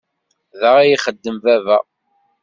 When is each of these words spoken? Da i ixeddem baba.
Da 0.61 0.71
i 0.81 0.87
ixeddem 0.95 1.37
baba. 1.43 1.77